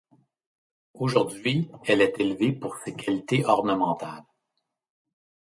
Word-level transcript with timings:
Aujourd'hui, 0.95 1.69
elle 1.85 2.01
est 2.01 2.19
élevée 2.19 2.53
pour 2.53 2.75
ses 2.77 2.95
qualités 2.95 3.45
ornementales. 3.45 4.25